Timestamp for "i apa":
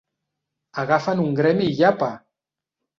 1.77-2.13